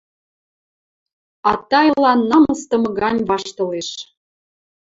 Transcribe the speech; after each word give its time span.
А 1.49 1.51
Тайла 1.69 2.13
намысдымы 2.29 2.89
гань 2.99 3.21
ваштылеш. 3.29 3.89